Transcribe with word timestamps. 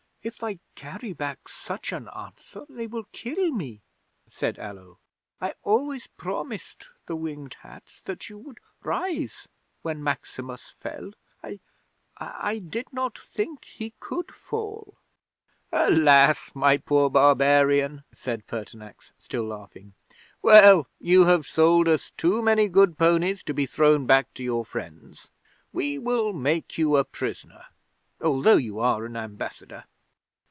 '"If 0.23 0.43
I 0.43 0.59
carry 0.75 1.13
back 1.13 1.47
such 1.49 1.91
an 1.91 2.07
answer 2.15 2.63
they 2.69 2.85
will 2.85 3.05
kill 3.11 3.51
me," 3.51 3.81
said 4.27 4.59
Allo. 4.59 4.99
"I 5.41 5.55
always 5.63 6.05
promised 6.05 6.87
the 7.07 7.15
Winged 7.15 7.55
Hats 7.61 8.03
that 8.03 8.29
you 8.29 8.37
would 8.37 8.59
rise 8.83 9.47
when 9.81 10.03
Maximus 10.03 10.75
fell. 10.79 11.13
I 11.43 11.59
I 12.17 12.59
did 12.59 12.93
not 12.93 13.17
think 13.17 13.65
he 13.65 13.93
could 13.99 14.31
fall." 14.31 14.99
'"Alas! 15.71 16.51
my 16.53 16.77
poor 16.77 17.09
barbarian," 17.09 18.03
said 18.13 18.45
Pertinax, 18.45 19.13
still 19.17 19.45
laughing. 19.47 19.95
"Well, 20.43 20.85
you 20.99 21.25
have 21.25 21.47
sold 21.47 21.87
us 21.87 22.11
too 22.11 22.43
many 22.43 22.67
good 22.69 22.95
ponies 22.95 23.41
to 23.45 23.55
be 23.55 23.65
thrown 23.65 24.05
back 24.05 24.31
to 24.35 24.43
your 24.43 24.65
friends. 24.65 25.31
We 25.73 25.97
will 25.97 26.31
make 26.31 26.77
you 26.77 26.95
a 26.95 27.03
prisoner, 27.03 27.65
although 28.23 28.57
you 28.57 28.77
are 28.79 29.03
an 29.05 29.17
ambassador." 29.17 29.85